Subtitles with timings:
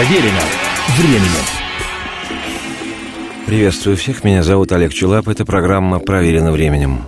[0.00, 0.40] Проверено
[0.96, 1.44] временем.
[3.44, 7.00] Приветствую всех, меня зовут Олег Челап, это программа «Проверено временем».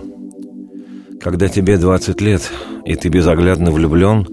[1.19, 2.51] Когда тебе 20 лет,
[2.85, 4.27] и ты безоглядно влюблен,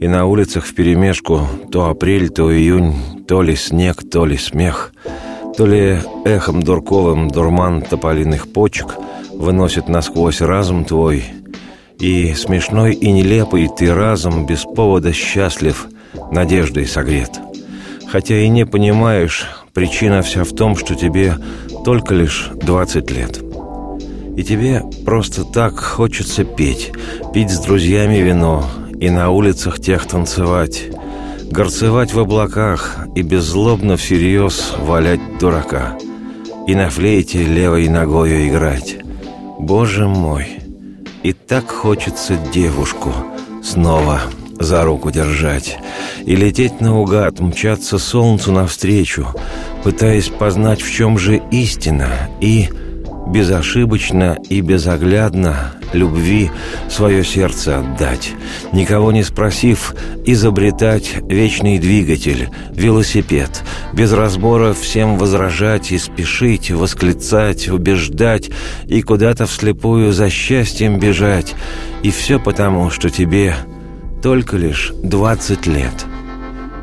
[0.00, 4.92] и на улицах вперемешку то апрель, то июнь, то ли снег, то ли смех,
[5.56, 8.96] то ли эхом дурковым дурман тополиных почек
[9.32, 11.24] выносит насквозь разум твой,
[12.00, 15.86] и смешной и нелепый ты разум без повода счастлив,
[16.32, 17.30] надеждой согрет.
[18.12, 21.38] Хотя и не понимаешь, причина вся в том, что тебе
[21.82, 23.40] только лишь 20 лет.
[24.36, 26.92] И тебе просто так хочется петь,
[27.32, 28.66] пить с друзьями вино
[29.00, 30.90] и на улицах тех танцевать,
[31.50, 35.96] горцевать в облаках и беззлобно всерьез валять дурака,
[36.66, 38.98] и на флейте левой ногою играть.
[39.58, 40.58] Боже мой,
[41.22, 43.10] и так хочется девушку
[43.62, 44.20] снова
[44.58, 45.78] за руку держать
[46.24, 49.28] и лететь наугад, мчаться солнцу навстречу,
[49.82, 52.08] пытаясь познать, в чем же истина,
[52.40, 52.68] и
[53.26, 56.50] безошибочно и безоглядно любви
[56.88, 58.32] свое сердце отдать,
[58.72, 63.62] никого не спросив, изобретать вечный двигатель, велосипед,
[63.92, 68.50] без разбора всем возражать и спешить, восклицать, убеждать
[68.86, 71.54] и куда-то вслепую за счастьем бежать,
[72.02, 73.54] и все потому, что тебе
[74.22, 76.06] только лишь двадцать лет.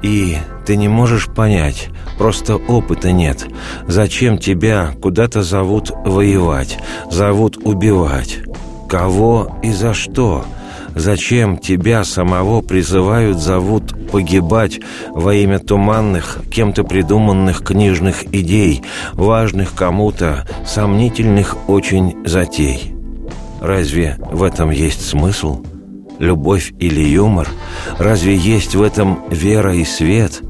[0.01, 3.47] И ты не можешь понять, просто опыта нет.
[3.87, 6.77] Зачем тебя куда-то зовут воевать,
[7.09, 8.39] зовут убивать?
[8.87, 10.45] Кого и за что?
[10.95, 14.79] Зачем тебя самого призывают, зовут погибать
[15.11, 22.95] во имя туманных, кем-то придуманных книжных идей, важных кому-то, сомнительных очень затей?
[23.61, 25.63] Разве в этом есть смысл?»
[26.19, 27.47] Любовь или юмор?
[27.97, 30.41] Разве есть в этом вера и свет?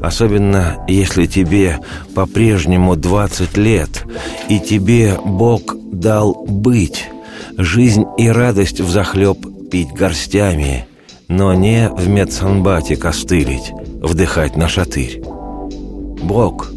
[0.00, 1.80] Особенно если тебе
[2.14, 4.04] по-прежнему 20 лет,
[4.48, 7.08] и тебе Бог дал быть,
[7.56, 9.38] жизнь и радость взахлеб
[9.70, 10.86] пить горстями,
[11.26, 15.20] но не в медсанбате костылить, вдыхать на шатырь.
[15.20, 16.70] Бог,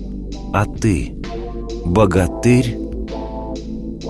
[0.52, 1.14] а ты,
[1.86, 2.76] богатырь?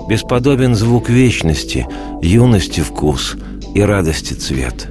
[0.08, 1.86] Бесподобен звук вечности,
[2.22, 3.36] юности вкус—
[3.74, 4.88] и радости цвет.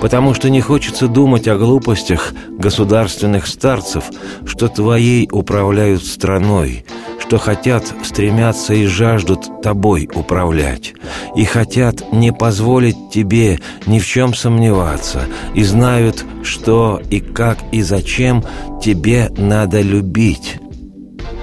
[0.00, 4.04] Потому что не хочется думать о глупостях государственных старцев,
[4.46, 6.84] что твоей управляют страной,
[7.20, 10.94] что хотят, стремятся и жаждут тобой управлять,
[11.36, 15.22] и хотят не позволить тебе ни в чем сомневаться,
[15.54, 18.44] и знают, что и как и зачем
[18.82, 20.58] тебе надо любить,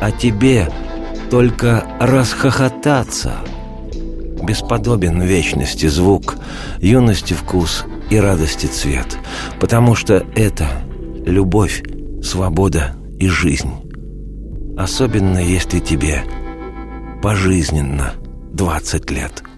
[0.01, 0.69] а тебе
[1.29, 3.35] только расхохотаться–
[4.43, 6.35] бесподобен вечности звук,
[6.79, 9.17] юности вкус и радости цвет,
[9.59, 10.67] потому что это
[11.25, 11.83] любовь,
[12.23, 13.71] свобода и жизнь.
[14.77, 16.23] Особенно если тебе
[17.21, 18.13] пожизненно
[18.53, 19.43] 20 лет–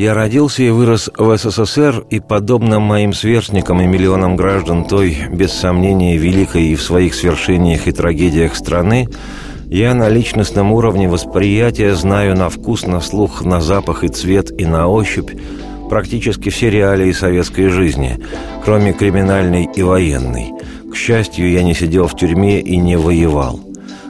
[0.00, 5.52] Я родился и вырос в СССР, и, подобно моим сверстникам и миллионам граждан той, без
[5.52, 9.08] сомнения, великой и в своих свершениях и трагедиях страны,
[9.66, 14.64] я на личностном уровне восприятия знаю на вкус, на слух, на запах и цвет и
[14.64, 15.32] на ощупь
[15.90, 18.18] практически все реалии советской жизни,
[18.64, 20.50] кроме криминальной и военной.
[20.90, 23.60] К счастью, я не сидел в тюрьме и не воевал.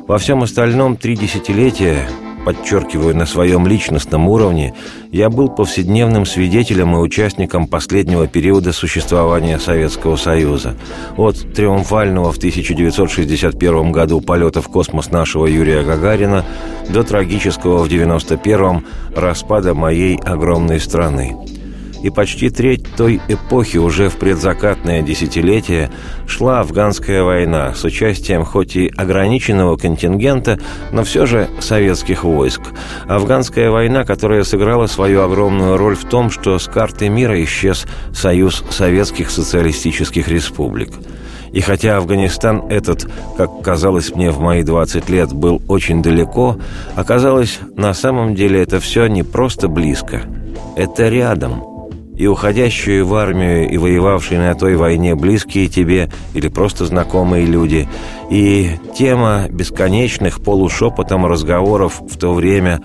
[0.07, 2.07] Во всем остальном три десятилетия
[2.45, 4.75] подчеркиваю, на своем личностном уровне,
[5.13, 10.77] я был повседневным свидетелем и участником последнего периода существования Советского Союза.
[11.17, 16.45] От триумфального в 1961 году полета в космос нашего Юрия Гагарина
[16.89, 18.85] до трагического в 1991
[19.15, 21.37] распада моей огромной страны
[22.03, 25.91] и почти треть той эпохи, уже в предзакатное десятилетие,
[26.27, 30.59] шла афганская война с участием хоть и ограниченного контингента,
[30.93, 32.63] но все же советских войск.
[33.07, 38.65] Афганская война, которая сыграла свою огромную роль в том, что с карты мира исчез Союз
[38.71, 40.91] Советских Социалистических Республик.
[41.53, 46.57] И хотя Афганистан этот, как казалось мне в мои 20 лет, был очень далеко,
[46.95, 50.23] оказалось, на самом деле это все не просто близко.
[50.77, 51.65] Это рядом–
[52.21, 57.89] и уходящие в армию и воевавшие на той войне близкие тебе или просто знакомые люди,
[58.29, 62.83] и тема бесконечных полушепотом разговоров в то время,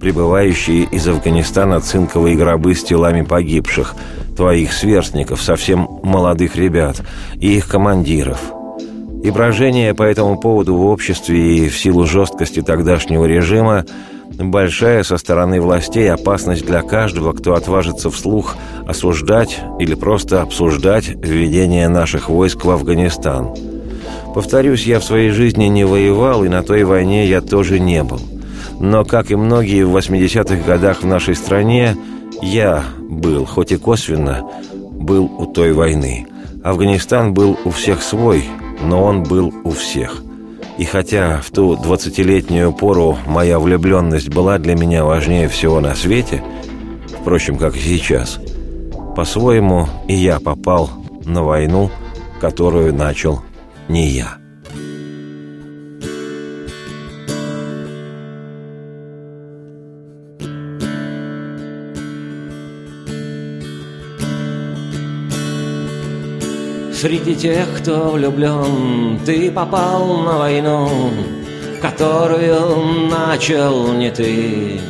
[0.00, 3.96] прибывающие из Афганистана цинковые гробы с телами погибших,
[4.36, 7.02] твоих сверстников, совсем молодых ребят,
[7.34, 8.38] и их командиров–
[9.20, 13.84] и брожение по этому поводу в обществе и в силу жесткости тогдашнего режима
[14.38, 21.88] большая со стороны властей опасность для каждого, кто отважится вслух осуждать или просто обсуждать введение
[21.88, 23.54] наших войск в Афганистан.
[24.34, 28.20] Повторюсь, я в своей жизни не воевал, и на той войне я тоже не был.
[28.78, 31.96] Но, как и многие в 80-х годах в нашей стране,
[32.40, 34.46] я был, хоть и косвенно,
[34.92, 36.26] был у той войны.
[36.62, 38.44] Афганистан был у всех свой,
[38.82, 40.22] но он был у всех–
[40.78, 46.42] и хотя в ту двадцатилетнюю пору моя влюбленность была для меня важнее всего на свете,
[47.20, 48.38] впрочем, как и сейчас,
[49.16, 50.88] по-своему и я попал
[51.24, 51.90] на войну,
[52.40, 53.42] которую начал
[53.88, 54.38] не я.
[67.00, 71.12] Среди тех, кто влюблен, ты попал на войну,
[71.80, 74.80] Которую начал не ты.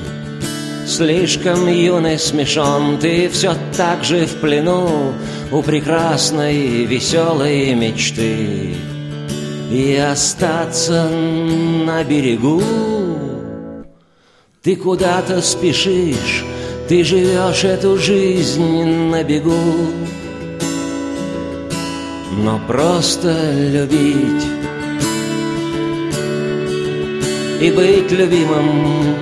[0.87, 5.13] Слишком юный смешон, ты все так же в плену
[5.53, 8.75] У прекрасной веселой мечты.
[9.71, 12.63] И остаться на берегу
[14.63, 16.43] Ты куда-то спешишь,
[16.89, 19.53] ты живешь эту жизнь на бегу
[22.45, 24.47] но просто любить
[27.61, 29.17] и быть любимым,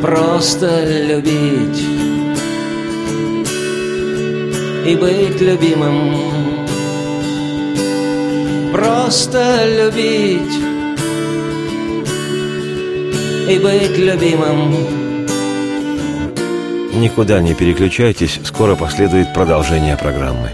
[0.00, 1.84] просто любить
[4.86, 6.66] и быть любимым,
[8.72, 10.58] просто любить
[13.48, 14.96] и быть любимым.
[16.94, 20.52] Никуда не переключайтесь, скоро последует продолжение программы.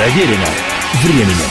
[0.00, 0.46] Проверено
[1.02, 1.50] временем.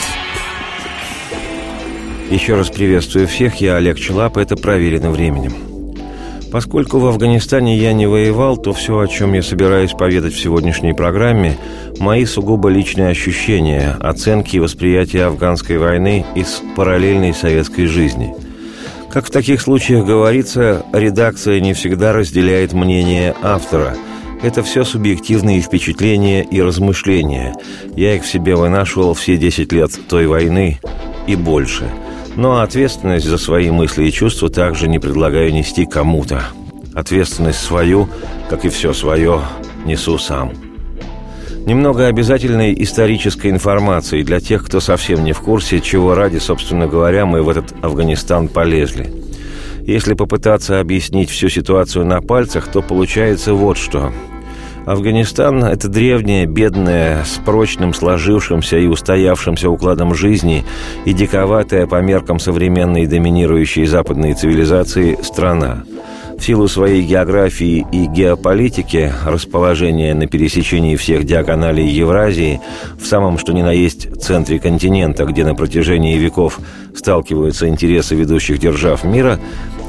[2.32, 5.52] Еще раз приветствую всех, я Олег Челап, это «Проверено временем».
[6.50, 10.94] Поскольку в Афганистане я не воевал, то все, о чем я собираюсь поведать в сегодняшней
[10.94, 11.58] программе,
[12.00, 18.34] мои сугубо личные ощущения, оценки и восприятия афганской войны из параллельной советской жизни.
[19.12, 23.94] Как в таких случаях говорится, редакция не всегда разделяет мнение автора–
[24.42, 27.54] это все субъективные впечатления и размышления.
[27.94, 30.80] Я их в себе вынашивал все 10 лет той войны
[31.26, 31.88] и больше.
[32.36, 36.42] Но ответственность за свои мысли и чувства также не предлагаю нести кому-то.
[36.94, 38.08] Ответственность свою,
[38.48, 39.42] как и все свое,
[39.84, 40.52] несу сам.
[41.66, 47.26] Немного обязательной исторической информации для тех, кто совсем не в курсе, чего ради, собственно говоря,
[47.26, 49.12] мы в этот Афганистан полезли.
[49.86, 54.12] Если попытаться объяснить всю ситуацию на пальцах, то получается вот что.
[54.86, 60.64] Афганистан– это древняя, бедная, с прочным, сложившимся и устоявшимся укладом жизни
[61.04, 65.84] и диковатая по меркам современной доминирующей западной цивилизации страна.
[66.40, 72.62] В силу своей географии и геополитики, расположения на пересечении всех диагоналей Евразии,
[72.98, 76.58] в самом что ни на есть центре континента, где на протяжении веков
[76.96, 79.38] сталкиваются интересы ведущих держав мира,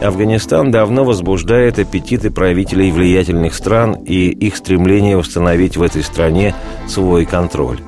[0.02, 6.54] Афганистан давно возбуждает аппетиты правителей влиятельных стран и их стремление установить в этой стране
[6.86, 7.80] свой контроль.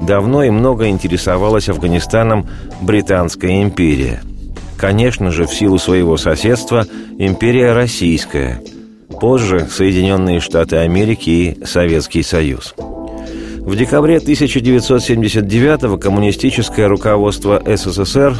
[0.00, 2.46] Давно и много интересовалась Афганистаном
[2.80, 4.22] Британская империя.
[4.82, 6.84] Конечно же, в силу своего соседства,
[7.16, 8.60] империя российская.
[9.20, 12.74] Позже Соединенные Штаты Америки и Советский Союз.
[12.76, 18.34] В декабре 1979 коммунистическое руководство СССР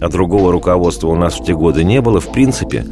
[0.00, 2.84] а другого руководства у нас в те годы не было, в принципе,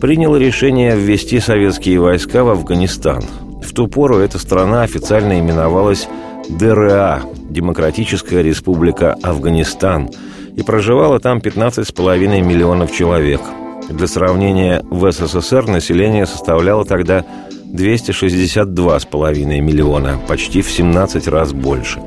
[0.00, 3.24] принял решение ввести советские войска в Афганистан.
[3.60, 6.06] В ту пору эта страна официально именовалась
[6.48, 10.10] ДРА– Демократическая Республика Афганистан–
[10.56, 13.40] и проживало там 15,5 миллионов человек.
[13.88, 17.24] Для сравнения, в СССР население составляло тогда
[17.72, 22.00] 262,5 миллиона, почти в 17 раз больше.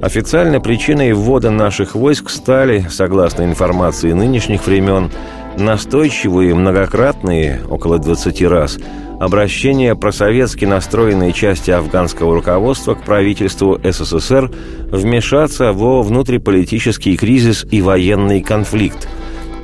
[0.00, 5.10] Официальной причиной ввода наших войск стали, согласно информации нынешних времен,
[5.58, 8.78] настойчивые многократные, около 20 раз,
[9.20, 14.50] обращения просоветски настроенной части афганского руководства к правительству СССР
[14.90, 19.08] вмешаться во внутриполитический кризис и военный конфликт,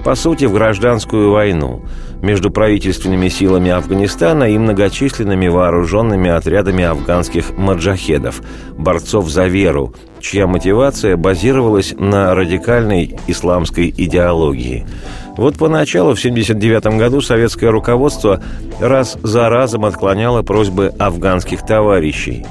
[0.05, 1.83] по сути, в гражданскую войну.
[2.21, 8.43] Между правительственными силами Афганистана и многочисленными вооруженными отрядами афганских маджахедов,
[8.77, 14.87] борцов за веру, чья мотивация базировалась на радикальной исламской идеологии–
[15.37, 18.43] вот поначалу, в 1979 году, советское руководство
[18.81, 22.47] раз за разом отклоняло просьбы афганских товарищей.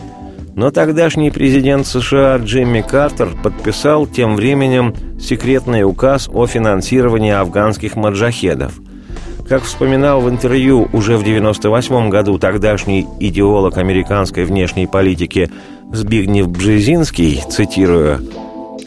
[0.56, 8.74] Но тогдашний президент США Джимми Картер подписал тем временем секретный указ о финансировании афганских маджахедов.
[9.50, 15.52] Как вспоминал в интервью уже в 1998 году тогдашний идеолог американской внешней политики
[15.92, 18.20] Збигнев Бжезинский, цитируя,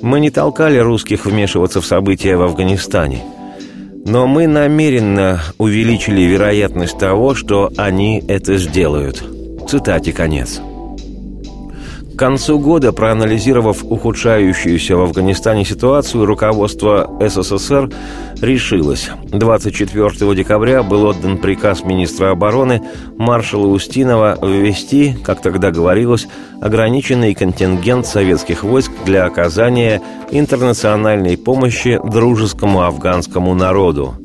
[0.01, 3.23] «Мы не толкали русских вмешиваться в события в Афганистане–
[4.09, 9.23] но мы намеренно увеличили вероятность того, что они это сделают.
[9.69, 10.61] Цитате конец.
[12.19, 17.93] К концу года, проанализировав ухудшающуюся в Афганистане ситуацию, руководство СССР
[18.41, 19.09] решилось.
[19.23, 22.83] 24 декабря был отдан приказ министра обороны
[23.19, 26.27] маршала Устинова ввести, как тогда говорилось,
[26.61, 34.17] ограниченный контингент советских войск для оказания интернациональной помощи дружескому афганскому народу.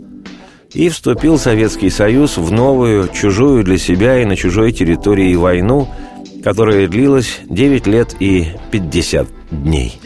[0.74, 5.88] И вступил Советский Союз в новую, чужую для себя и на чужой территории войну–
[6.44, 10.00] которая длилась 9 лет и 50 дней.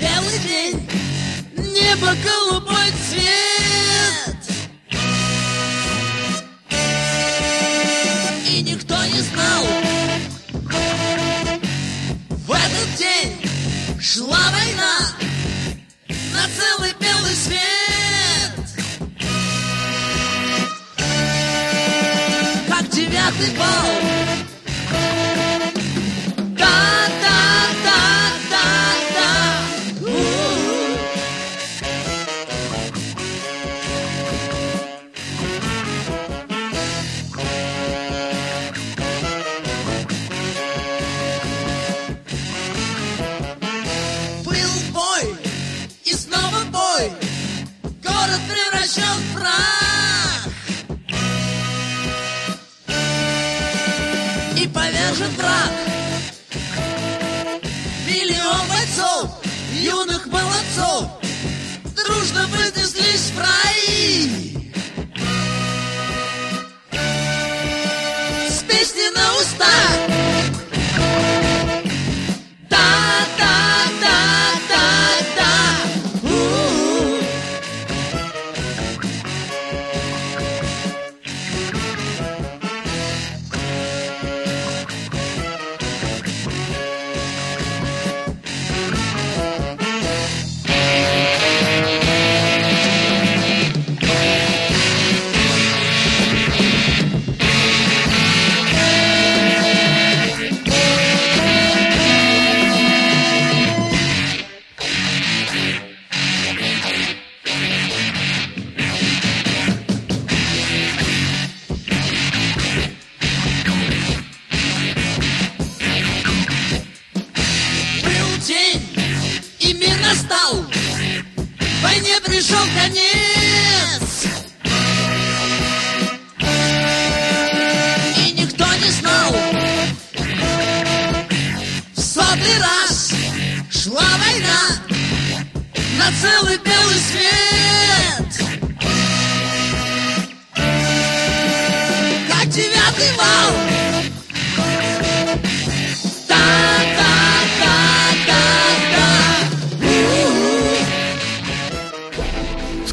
[60.77, 61.16] Soul.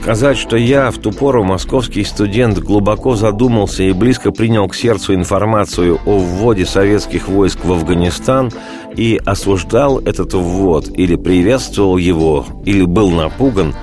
[0.04, 5.14] Сказать, что я в ту пору московский студент глубоко задумался и близко принял к сердцу
[5.14, 8.52] информацию о вводе советских войск в Афганистан
[8.96, 13.74] и осуждал этот ввод или приветствовал его, или был напуган,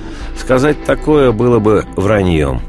[0.42, 2.62] Сказать такое было бы враньем.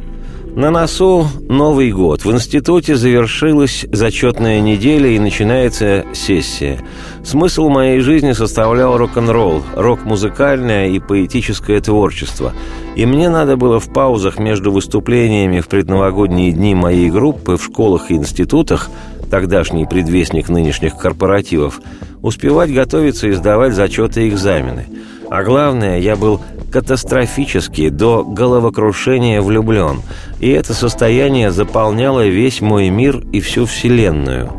[0.54, 2.26] На носу Новый год.
[2.26, 6.78] В институте завершилась зачетная неделя и начинается сессия.
[7.24, 12.52] Смысл моей жизни составлял рок-н-ролл, рок-музыкальное и поэтическое творчество.
[12.94, 18.10] И мне надо было в паузах между выступлениями в предновогодние дни моей группы в школах
[18.10, 18.90] и институтах,
[19.32, 21.80] тогдашний предвестник нынешних корпоративов,
[22.20, 24.84] успевать готовиться и сдавать зачеты и экзамены.
[25.30, 30.02] А главное, я был катастрофически до головокрушения влюблен,
[30.38, 34.52] и это состояние заполняло весь мой мир и всю Вселенную.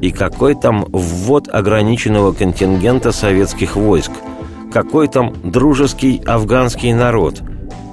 [0.00, 4.12] И какой там ввод ограниченного контингента советских войск?
[4.72, 7.42] Какой там дружеский афганский народ?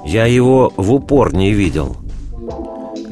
[0.06, 1.98] Я его в упор не видел.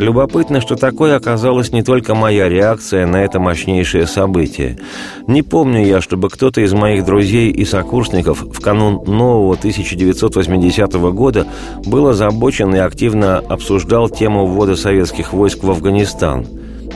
[0.01, 4.79] Любопытно, что такой оказалась не только моя реакция на это мощнейшее событие.
[5.27, 11.47] Не помню я, чтобы кто-то из моих друзей и сокурсников в канун нового 1980 года
[11.85, 16.47] был озабочен и активно обсуждал тему ввода советских войск в Афганистан.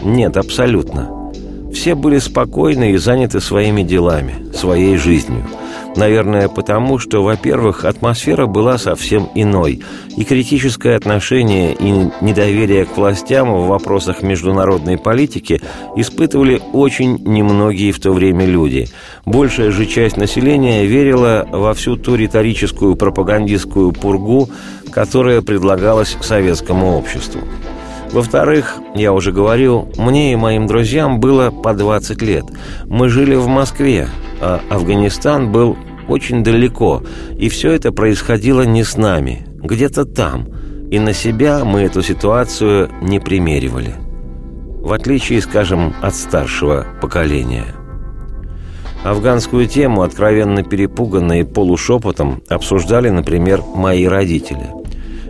[0.02, 1.30] Нет, абсолютно.
[1.74, 5.44] Все были спокойны и заняты своими делами, своей жизнью–
[5.96, 9.82] Наверное, потому что, во-первых, атмосфера была совсем иной,
[10.16, 15.60] и критическое отношение и недоверие к властям в вопросах международной политики
[15.96, 18.88] испытывали очень немногие в то время люди.
[19.24, 24.48] Большая же часть населения верила во всю ту риторическую пропагандистскую пургу,
[24.90, 27.40] которая предлагалась советскому обществу.
[28.12, 32.44] Во-вторых, я уже говорил, мне и моим друзьям было по 20 лет.
[32.86, 34.08] Мы жили в Москве,
[34.40, 35.76] а Афганистан был
[36.08, 37.02] очень далеко,
[37.36, 40.46] и все это происходило не с нами, где-то там,
[40.90, 43.94] и на себя мы эту ситуацию не примеривали.
[44.80, 47.74] В отличие, скажем, от старшего поколения.
[49.02, 54.68] Афганскую тему, откровенно перепуганные полушепотом, обсуждали, например, мои родители–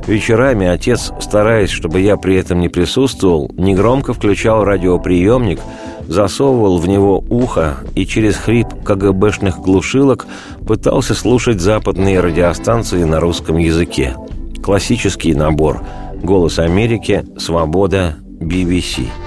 [0.07, 5.61] Вечерами отец, стараясь, чтобы я при этом не присутствовал, негромко включал радиоприемник,
[6.07, 10.27] засовывал в него ухо и через хрип КГБшных глушилок
[10.67, 14.15] пытался слушать западные радиостанции на русском языке.
[14.63, 15.81] Классический набор
[16.23, 19.07] «Голос Америки», «Свобода», BBC–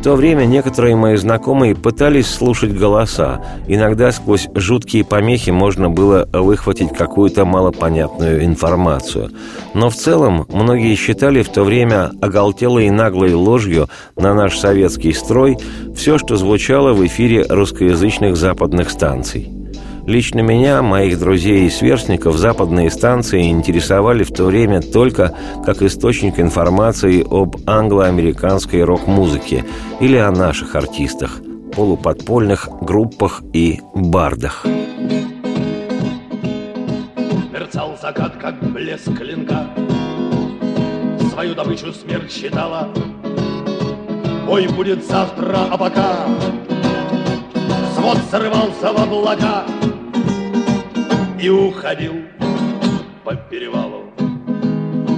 [0.00, 3.44] в то время некоторые мои знакомые пытались слушать голоса.
[3.68, 9.30] Иногда сквозь жуткие помехи можно было выхватить какую-то малопонятную информацию.
[9.74, 15.12] Но в целом многие считали в то время оголтелой и наглой ложью на наш советский
[15.12, 15.58] строй
[15.94, 19.59] все, что звучало в эфире русскоязычных западных станций.
[20.06, 25.34] Лично меня, моих друзей и сверстников западные станции интересовали в то время только
[25.64, 29.64] как источник информации об англо-американской рок-музыке
[30.00, 31.40] или о наших артистах,
[31.74, 34.64] полуподпольных группах и бардах.
[37.52, 39.66] Мерцал закат, как блеск клинка.
[41.32, 42.88] Свою добычу смерть считала.
[44.46, 46.26] Бой будет завтра, а пока
[47.94, 49.64] Свод срывался в облака
[51.40, 52.16] и уходил
[53.24, 54.04] по перевалу.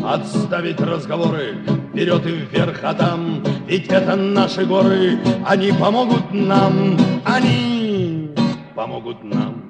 [0.04, 1.56] Отставить разговоры,
[1.90, 8.30] вперед и вверх, а там, ведь это наши горы, они помогут нам, они
[8.74, 9.62] помогут нам.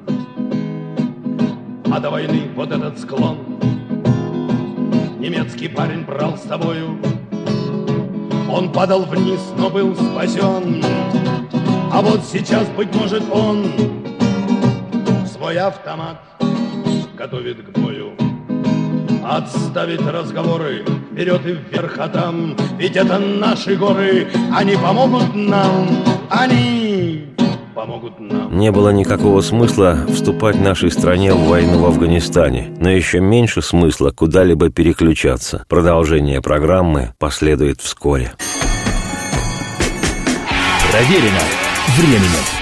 [1.91, 3.39] А до войны вот этот склон
[5.19, 6.99] немецкий парень брал с тобою.
[8.51, 10.85] Он падал вниз, но был спасен,
[11.91, 13.67] а вот сейчас, быть может, он
[15.27, 16.32] свой автомат
[17.23, 18.11] готовит к бою.
[19.25, 25.89] Отставить разговоры, вперед и вверх, а там, ведь это наши горы, они помогут нам,
[26.29, 27.27] они
[27.77, 28.59] помогут нам.
[28.59, 34.11] Не было никакого смысла вступать нашей стране в войну в Афганистане, но еще меньше смысла
[34.11, 35.65] куда-либо переключаться.
[35.69, 38.33] Продолжение программы последует вскоре.
[40.91, 41.43] Проверено
[41.97, 42.62] временем.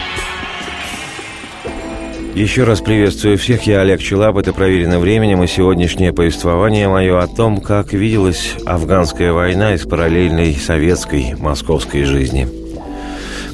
[2.35, 7.27] Еще раз приветствую всех, я Олег Челап, это «Проверено временем» и сегодняшнее повествование мое о
[7.27, 12.47] том, как виделась афганская война из параллельной советской московской жизни.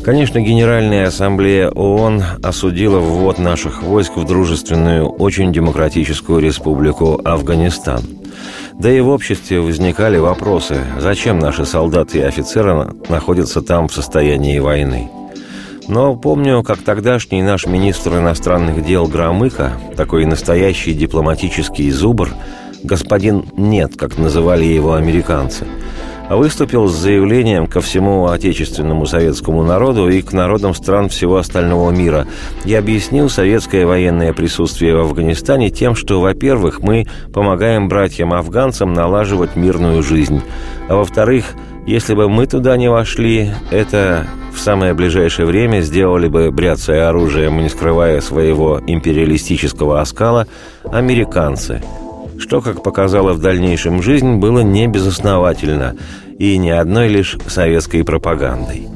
[0.05, 8.03] Конечно, Генеральная Ассамблея ООН осудила ввод наших войск в дружественную, очень демократическую республику Афганистан.
[8.79, 14.59] Да и в обществе возникали вопросы, зачем наши солдаты и офицеры находятся там в состоянии
[14.59, 15.09] войны–
[15.89, 22.31] но помню, как тогдашний наш министр иностранных дел Громыко, такой настоящий дипломатический зубр,
[22.83, 25.67] господин «нет», как называли его американцы,
[26.29, 32.27] выступил с заявлением ко всему отечественному советскому народу и к народам стран всего остального мира
[32.65, 40.03] и объяснил советское военное присутствие в Афганистане тем, что, во-первых, мы помогаем братьям-афганцам налаживать мирную
[40.03, 40.43] жизнь,
[40.89, 41.55] а во-вторых,
[41.87, 47.59] если бы мы туда не вошли, это в самое ближайшее время сделали бы, бряцая оружием,
[47.59, 50.47] не скрывая своего империалистического оскала,
[50.85, 51.83] американцы–
[52.39, 55.97] что, как показала в дальнейшем жизнь, было не безосновательно
[56.39, 58.89] и не одной лишь советской пропагандой.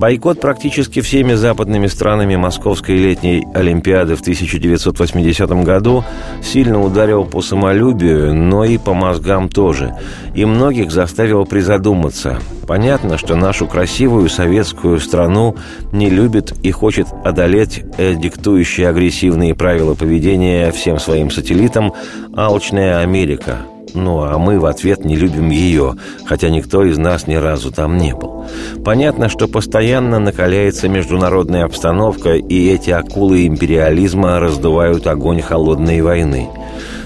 [0.00, 6.04] Бойкот практически всеми западными странами Московской летней Олимпиады в 1980 году
[6.42, 9.94] сильно ударил по самолюбию, но и по мозгам тоже,
[10.34, 12.40] и многих заставил призадуматься.
[12.66, 15.56] Понятно, что нашу красивую советскую страну
[15.92, 21.92] не любит и хочет одолеть э, диктующие агрессивные правила поведения всем своим сателлитам
[22.34, 23.58] алчная Америка–
[23.94, 27.96] ну, а мы в ответ не любим ее, хотя никто из нас ни разу там
[27.96, 28.46] не был.
[28.84, 36.48] Понятно, что постоянно накаляется международная обстановка, и эти акулы империализма раздувают огонь холодной войны.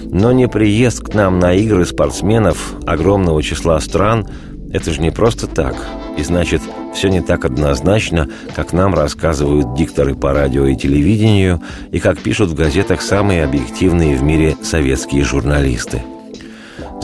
[0.05, 4.29] Но не приезд к нам на игры спортсменов огромного числа стран–
[4.75, 5.77] это же не просто так.
[6.19, 6.61] И значит,
[6.93, 12.51] все не так однозначно, как нам рассказывают дикторы по радио и телевидению, и как пишут
[12.51, 16.03] в газетах самые объективные в мире советские журналисты–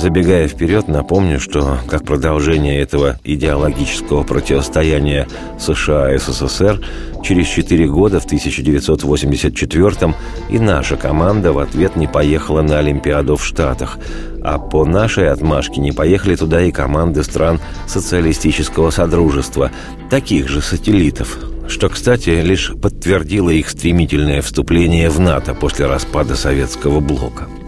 [0.00, 6.80] Забегая вперед, напомню, что как продолжение этого идеологического противостояния США-СССР,
[7.22, 10.14] через четыре года, в 1984-м,
[10.48, 13.98] и наша команда в ответ не поехала на Олимпиаду в Штатах,
[14.42, 19.70] а по нашей отмашке не поехали туда и команды стран социалистического содружества,
[20.08, 21.36] таких же сателлитов,
[21.68, 27.48] что, кстати, лишь подтвердило их стремительное вступление в НАТО после распада советского блока–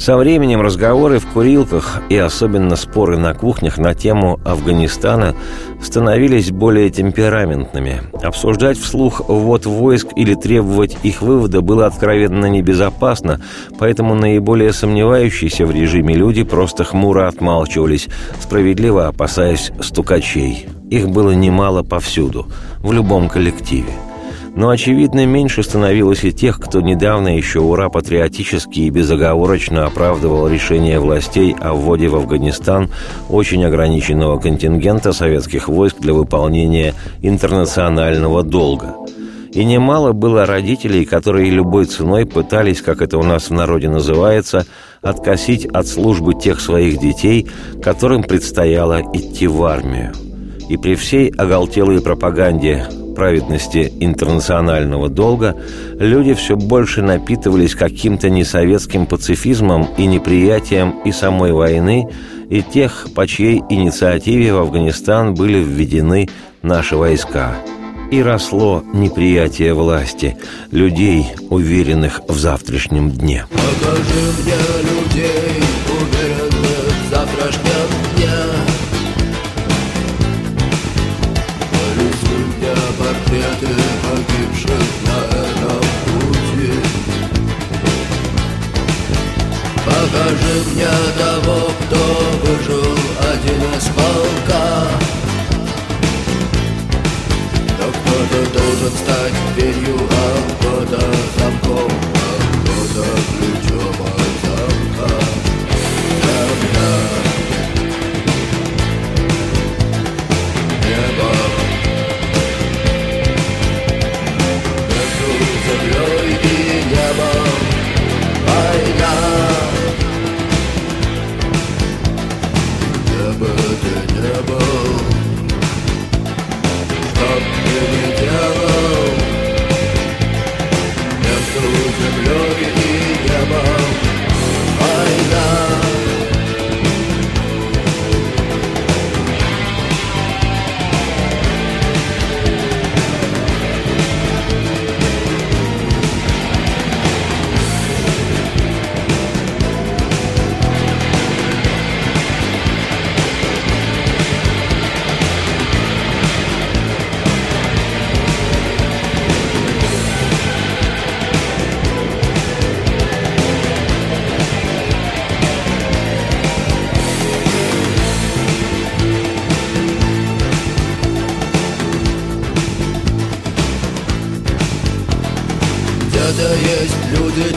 [0.00, 5.34] со временем разговоры в курилках и особенно споры на кухнях на тему Афганистана
[5.82, 8.02] становились более темпераментными.
[8.22, 13.42] Обсуждать вслух ввод войск или требовать их вывода было откровенно небезопасно,
[13.78, 18.08] поэтому наиболее сомневающиеся в режиме люди просто хмуро отмалчивались,
[18.40, 20.66] справедливо опасаясь стукачей.
[20.88, 22.46] Их было немало повсюду,
[22.78, 23.92] в любом коллективе–
[24.60, 31.00] но, очевидно, меньше становилось и тех, кто недавно еще ура патриотически и безоговорочно оправдывал решение
[31.00, 32.90] властей о вводе в Афганистан
[33.30, 36.92] очень ограниченного контингента советских войск для выполнения
[37.22, 38.96] интернационального долга.
[39.54, 44.66] И немало было родителей, которые любой ценой пытались, как это у нас в народе называется,
[45.00, 47.48] откосить от службы тех своих детей,
[47.82, 50.12] которым предстояло идти в армию.
[50.68, 52.86] И при всей оголтелой пропаганде
[53.20, 55.54] праведности интернационального долга,
[55.98, 62.08] люди все больше напитывались каким-то несоветским пацифизмом и неприятием и самой войны,
[62.48, 66.30] и тех, по чьей инициативе в Афганистан были введены
[66.62, 67.56] наши войска.
[68.10, 70.38] И росло неприятие власти,
[70.70, 73.44] людей, уверенных в завтрашнем дне.
[73.50, 74.56] Покажи мне
[74.88, 75.49] людей,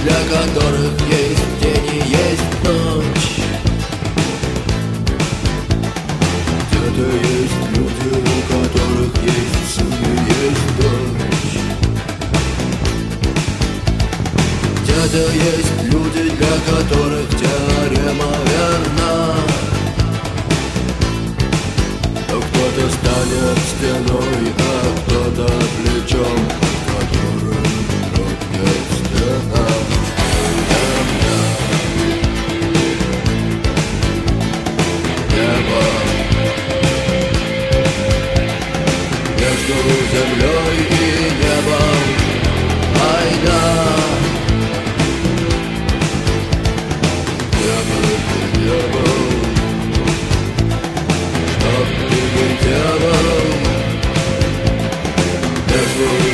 [0.05, 0.82] la cantora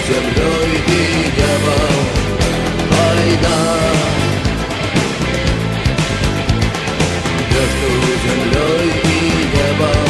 [0.09, 0.89] землей и
[1.37, 2.01] небом
[2.89, 3.61] война.
[7.51, 7.89] Между
[8.23, 9.05] землей и
[9.53, 10.09] небом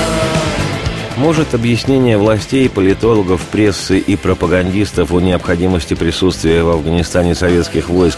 [1.18, 8.18] Может, объяснение властей, политологов, прессы и пропагандистов о необходимости присутствия в Афганистане советских войск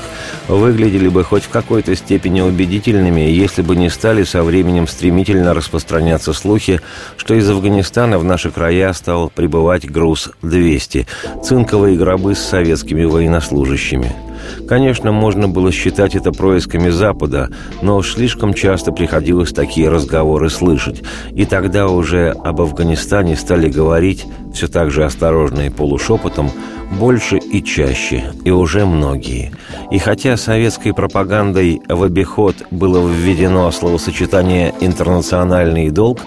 [0.49, 6.33] выглядели бы хоть в какой-то степени убедительными, если бы не стали со временем стремительно распространяться
[6.33, 6.81] слухи,
[7.17, 11.07] что из Афганистана в наши края стал прибывать груз 200–
[11.43, 14.13] цинковые гробы с советскими военнослужащими–
[14.67, 17.49] Конечно, можно было считать это происками Запада,
[17.81, 21.01] но слишком часто приходилось такие разговоры слышать.
[21.31, 26.51] И тогда уже об Афганистане стали говорить все так же осторожно и полушепотом,
[26.99, 29.51] больше и чаще, и уже многие.
[29.91, 36.19] И хотя советской пропагандой в обиход было введено словосочетание «интернациональный долг»,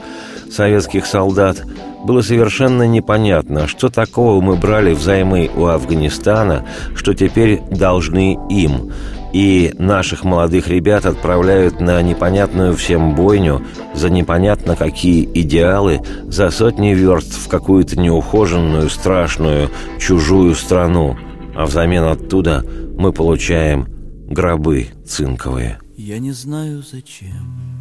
[0.50, 1.62] советских солдат–
[2.04, 8.92] было совершенно непонятно, что такого мы брали взаймы у Афганистана, что теперь должны им.
[9.32, 16.88] И наших молодых ребят отправляют на непонятную всем бойню за непонятно какие идеалы, за сотни
[16.88, 21.16] верст в какую-то неухоженную, страшную, чужую страну.
[21.54, 22.64] А взамен оттуда
[22.98, 23.86] мы получаем
[24.28, 25.78] гробы цинковые.
[25.96, 27.72] Я не знаю зачем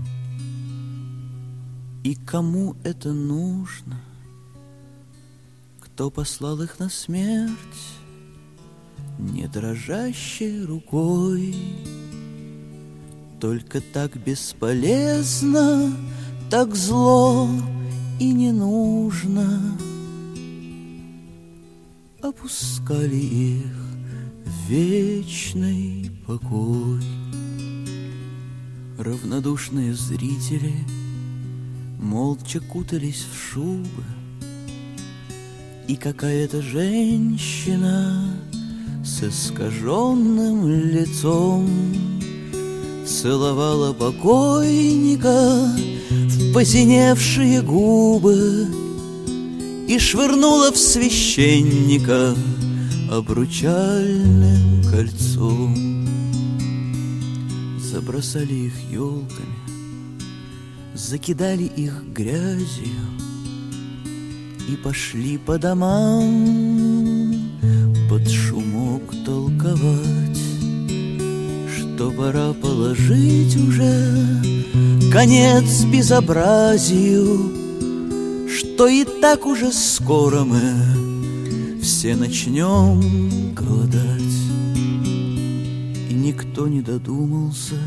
[2.04, 4.02] и кому это нужно–
[5.94, 7.52] кто послал их на смерть?
[9.20, 11.54] Не дрожащей рукой.
[13.42, 15.94] Только так бесполезно
[16.50, 17.50] Так зло
[18.20, 19.78] и не нужно.
[22.22, 23.76] Опускали их
[24.46, 27.04] в вечный покой.
[28.98, 30.74] Равнодушные зрители
[32.00, 34.21] Молча кутались в шубы
[35.92, 38.24] и какая-то женщина
[39.04, 41.70] с искаженным лицом
[43.06, 45.68] Целовала покойника
[46.10, 48.68] в посиневшие губы
[49.90, 52.36] И швырнула в священника
[53.12, 56.08] обручальным кольцом.
[57.82, 59.58] Забросали их елками,
[60.96, 63.31] закидали их грязью
[64.72, 67.36] и пошли по домам
[68.10, 70.40] под шумок толковать,
[71.76, 74.42] что пора положить уже
[75.12, 77.52] конец безобразию,
[78.48, 84.22] что и так уже скоро мы все начнем голодать.
[86.10, 87.80] И никто не додумался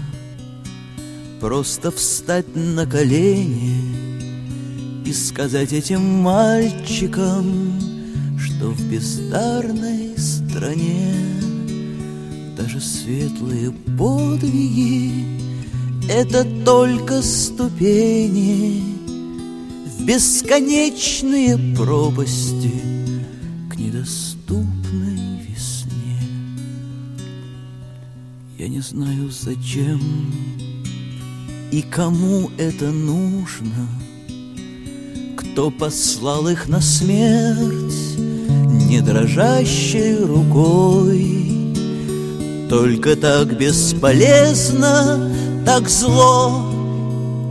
[1.41, 4.01] просто встать на колени—
[5.15, 7.81] сказать этим мальчикам,
[8.39, 11.15] что в бездарной стране
[12.57, 15.25] даже светлые подвиги—
[16.09, 18.83] это только ступени
[19.99, 22.73] в бесконечные пропасти
[23.71, 26.21] к недоступной весне.
[28.59, 30.01] Я не знаю, зачем
[31.71, 33.89] и кому это нужно—
[35.55, 41.77] кто послал их на смерть Не дрожащей рукой.
[42.69, 45.33] Только так бесполезно,
[45.65, 46.73] так зло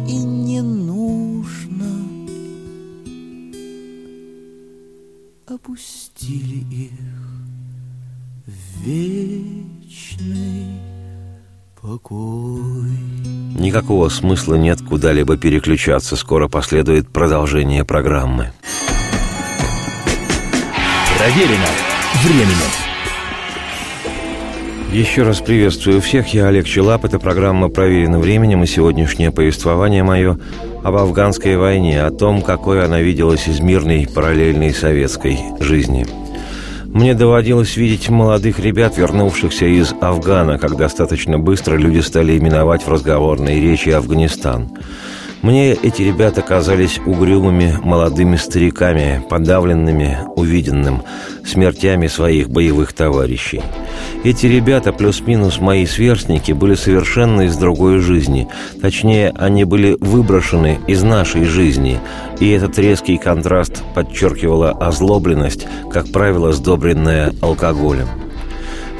[0.05, 2.05] и не нужно.
[5.47, 6.91] Опустили их
[8.45, 10.67] в вечный
[11.83, 12.97] покой.
[13.59, 18.51] Никакого смысла нет куда-либо переключаться, скоро последует продолжение программы.
[21.17, 21.67] Проверено
[22.23, 22.55] временем.
[24.93, 30.37] Еще раз приветствую всех, я Олег Челап, это программа «Проверено временем» и сегодняшнее повествование мое
[30.83, 36.05] об афганской войне, о том, какой она виделась из мирной параллельной советской жизни–
[36.93, 42.87] мне доводилось видеть молодых ребят, вернувшихся из Афгана, как достаточно быстро люди стали именовать в
[42.87, 44.69] разговорной речи Афганистан.
[45.43, 51.03] Мне эти ребята казались угрюмыми молодыми стариками, подавленными увиденным,
[51.45, 53.61] смертями своих боевых товарищей.
[54.23, 58.47] Эти ребята, плюс-минус мои сверстники, были совершенно из другой жизни.
[58.81, 61.99] Точнее, они были выброшены из нашей жизни.
[62.39, 68.07] И этот резкий контраст подчеркивала озлобленность, как правило, сдобренная алкоголем.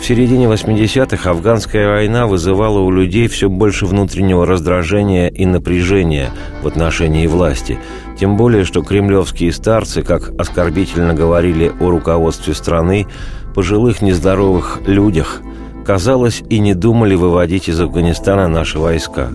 [0.04, 6.68] В середине 80-х афганская война вызывала у людей все больше внутреннего раздражения и напряжения в
[6.68, 7.80] отношении власти.
[8.20, 13.08] Тем более, что кремлевские старцы, как оскорбительно говорили о руководстве страны,
[13.56, 15.42] пожилых нездоровых людях,
[15.86, 19.30] казалось, и не думали выводить из Афганистана наши войска.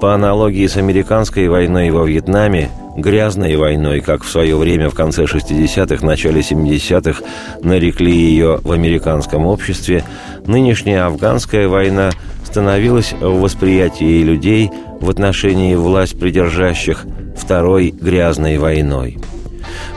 [0.00, 5.24] По аналогии с американской войной во Вьетнаме, грязной войной, как в свое время в конце
[5.24, 7.22] 60-х, начале 70-х
[7.62, 10.04] нарекли ее в американском обществе,
[10.46, 12.10] нынешняя афганская война
[12.44, 17.04] становилась в восприятии людей в отношении власть придержащих
[17.36, 19.18] второй грязной войной–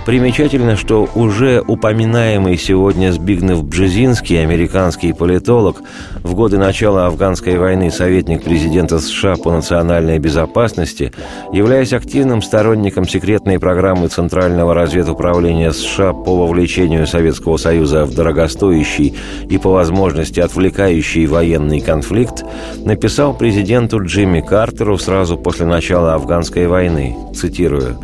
[0.05, 5.81] Примечательно, что уже упоминаемый сегодня Збигнев Бжезинский, американский политолог,
[6.23, 11.11] в годы начала афганской войны советник президента США по национальной безопасности,
[11.53, 19.15] являясь активным сторонником секретной программы Центрального разведуправления США по вовлечению Советского Союза в дорогостоящий
[19.49, 22.43] и по возможности отвлекающий военный конфликт,
[22.83, 27.99] написал президенту Джимми Картеру сразу после начала афганской войны, цитирую,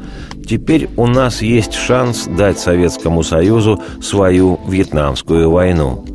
[0.48, 6.06] Теперь у нас есть шанс дать Советскому Союзу свою Вьетнамскую войну.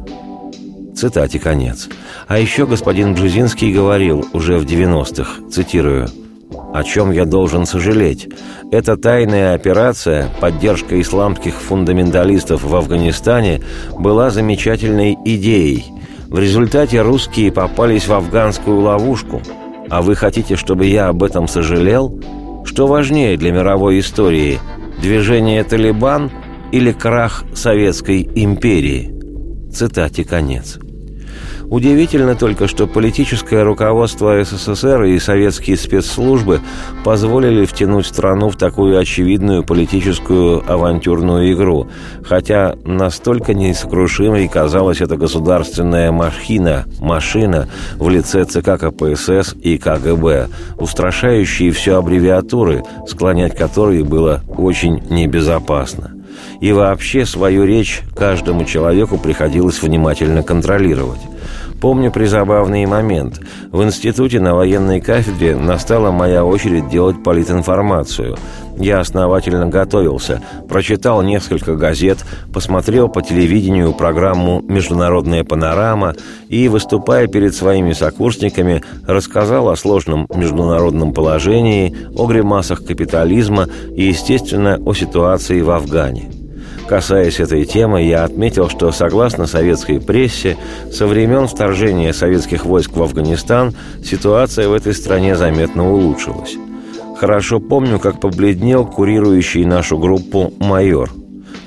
[0.96, 1.88] Цитате конец.
[2.28, 6.08] А еще господин Бжезинский говорил уже в 90-х, цитирую,
[6.72, 8.28] «О чем я должен сожалеть?
[8.70, 13.62] Эта тайная операция, поддержка исламских фундаменталистов в Афганистане,
[13.98, 15.86] была замечательной идеей.
[16.28, 19.42] В результате русские попались в афганскую ловушку.
[19.88, 22.20] А вы хотите, чтобы я об этом сожалел?»
[22.64, 24.58] Что важнее для мировой истории–
[25.02, 26.30] движение «Талибан»
[26.72, 29.12] или крах Советской империи?
[29.72, 30.78] Цитате конец.
[31.70, 36.60] Удивительно только, что политическое руководство СССР и советские спецслужбы
[37.04, 41.86] позволили втянуть страну в такую очевидную политическую авантюрную игру,
[42.24, 51.70] хотя настолько несокрушимой казалась эта государственная махина, машина в лице ЦК КПСС и КГБ, устрашающие
[51.70, 56.16] все аббревиатуры, склонять которые было очень небезопасно.
[56.60, 61.20] И вообще свою речь каждому человеку приходилось внимательно контролировать.
[61.80, 63.40] Помню призабавный момент.
[63.72, 68.36] В институте на военной кафедре настала моя очередь делать политинформацию.
[68.76, 72.18] Я основательно готовился, прочитал несколько газет,
[72.52, 76.14] посмотрел по телевидению программу «Международная панорама»
[76.48, 84.78] и, выступая перед своими сокурсниками, рассказал о сложном международном положении, о гримасах капитализма и, естественно,
[84.84, 86.39] о ситуации в Афгане.
[86.90, 90.56] Касаясь этой темы, я отметил, что согласно советской прессе,
[90.90, 93.74] со времен вторжения советских войск в Афганистан
[94.04, 96.56] ситуация в этой стране заметно улучшилась.
[97.16, 101.08] Хорошо помню, как побледнел курирующий нашу группу майор.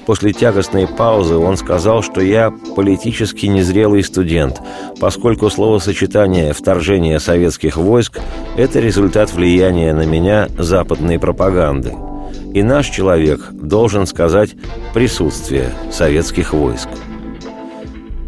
[0.06, 4.62] После тягостной паузы он сказал, что я политически незрелый студент,
[5.00, 8.20] поскольку словосочетание «вторжение советских войск»–
[8.58, 11.94] это результат влияния на меня западной пропаганды–
[12.54, 14.52] и наш человек должен сказать
[14.94, 16.90] «присутствие советских войск».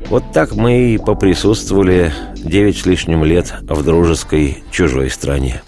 [0.09, 5.61] Вот так мы и поприсутствовали девять с лишним лет в дружеской чужой стране.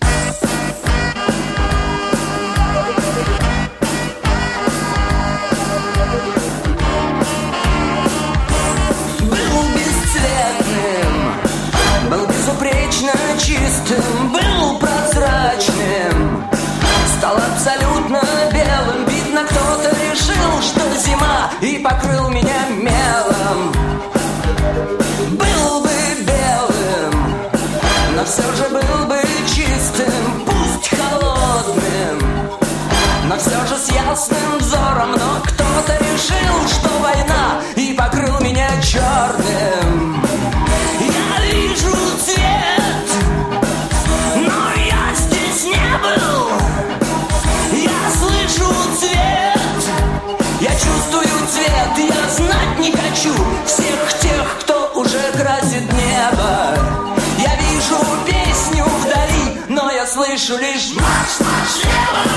[60.38, 62.30] Слышу лишь марш, марш левой,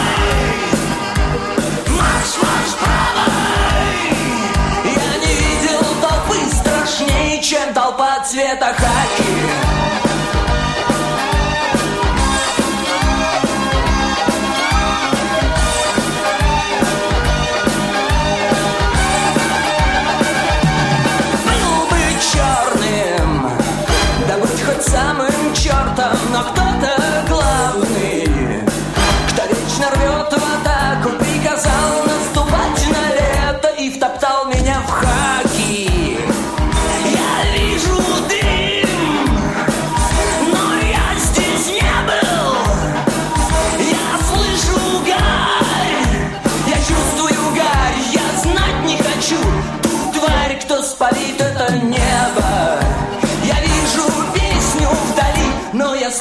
[1.99, 4.11] марш, марш правой.
[4.85, 9.70] Я не видел толпы страшнее, чем толпа цвета хаки.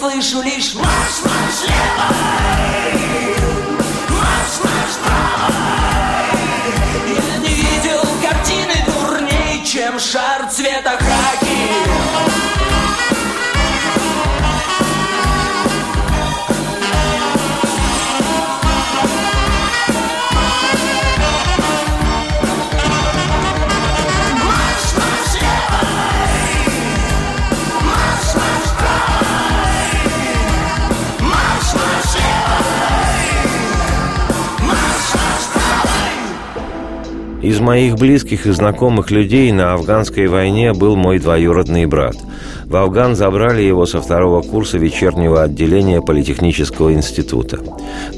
[0.09, 1.98] Слышу лишь марш, марш левой,
[37.49, 42.15] Из моих близких и знакомых людей на афганской войне был мой двоюродный брат.
[42.65, 47.57] В Афган забрали его со второго курса вечернего отделения Политехнического института.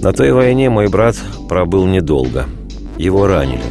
[0.02, 1.16] На той войне мой брат
[1.48, 2.46] пробыл недолго.
[2.98, 3.64] Его ранили.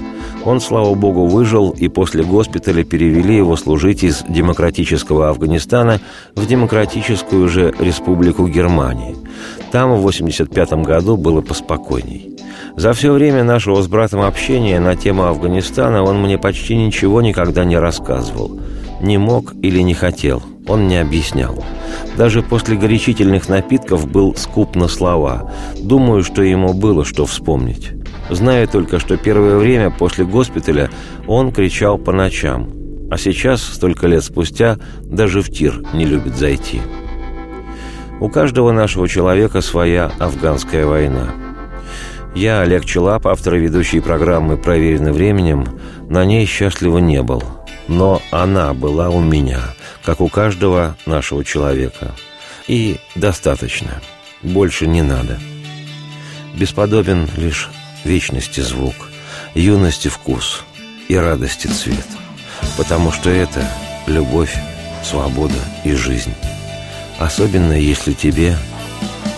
[0.46, 6.00] Он, слава богу, выжил, и после госпиталя перевели его служить из демократического Афганистана
[6.34, 9.14] в демократическую же республику Германии.
[9.72, 12.29] Там в 85 году было поспокойней.
[12.76, 17.64] За все время нашего с братом общения на тему Афганистана он мне почти ничего никогда
[17.64, 18.58] не рассказывал.
[19.00, 21.64] Не мог или не хотел, он не объяснял.
[22.16, 25.50] Даже после горячительных напитков был скуп на слова.
[25.78, 27.92] Думаю, что ему было что вспомнить.
[28.28, 30.90] Знаю только, что первое время после госпиталя
[31.26, 32.70] он кричал по ночам.
[33.10, 36.80] А сейчас, столько лет спустя, даже в тир не любит зайти.
[38.20, 41.30] У каждого нашего человека своя афганская война.
[42.34, 45.66] Я, Олег Челап, автор и ведущий программы «Проверенный временем»,
[46.08, 47.42] на ней счастливо не был.
[47.88, 49.60] Но она была у меня,
[50.04, 52.14] как у каждого нашего человека.
[52.68, 54.00] И достаточно.
[54.42, 55.40] Больше не надо.
[56.54, 57.68] Бесподобен лишь
[58.04, 58.94] вечности звук,
[59.54, 60.64] юности вкус
[61.08, 62.06] и радости цвет.
[62.76, 63.68] Потому что это
[64.06, 64.54] любовь,
[65.02, 66.34] свобода и жизнь.
[67.18, 68.56] Особенно если тебе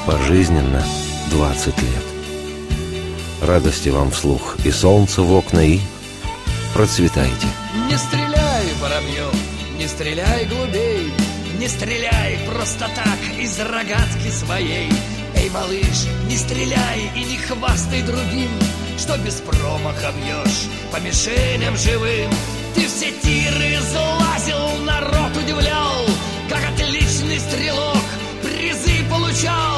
[0.06, 0.82] пожизненно
[1.30, 2.11] 20 лет.
[3.42, 5.80] Радости вам вслух и солнце в окна, и
[6.74, 7.48] процветайте.
[7.90, 9.34] Не стреляй, воробьев,
[9.76, 11.12] не стреляй глубей,
[11.58, 14.88] Не стреляй просто так из рогатки своей.
[15.34, 18.50] Эй, малыш, не стреляй и не хвастай другим,
[18.96, 22.30] Что без промаха бьешь по мишеням живым.
[22.76, 26.06] Ты все тиры залазил, народ удивлял,
[26.48, 28.04] Как отличный стрелок
[28.40, 29.71] призы получал,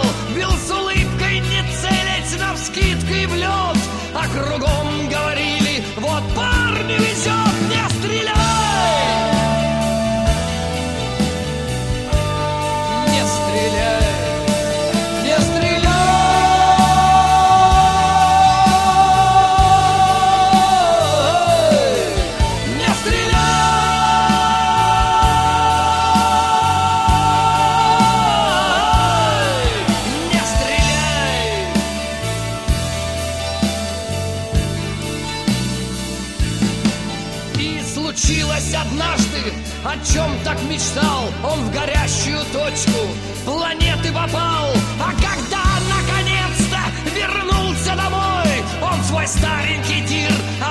[2.74, 3.78] целясь навскидку и в лед,
[4.14, 4.83] А кругом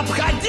[0.08, 0.43] тир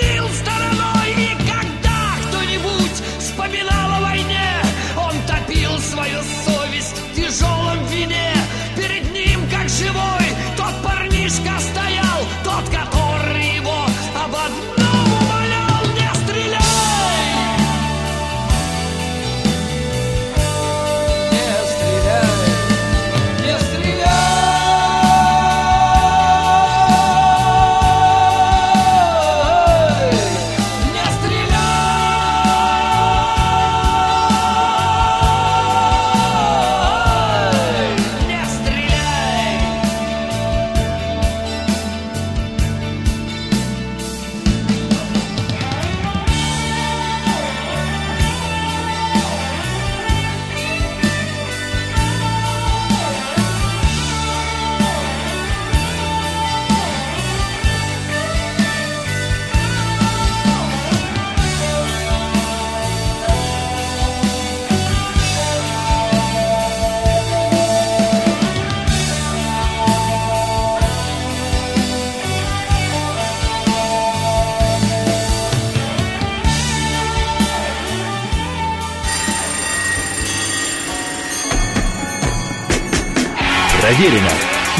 [83.94, 84.30] Проверено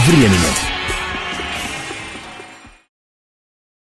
[0.09, 0.54] временем.